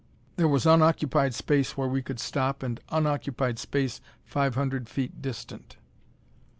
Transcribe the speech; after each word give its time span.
There 0.35 0.47
was 0.47 0.65
unoccupied 0.65 1.35
space 1.35 1.77
where 1.77 1.87
we 1.87 2.01
could 2.01 2.19
stop 2.19 2.63
and 2.63 2.79
unoccupied 2.89 3.59
space 3.59 4.01
five 4.25 4.55
hundred 4.55 4.89
feet 4.89 5.21
distant. 5.21 5.77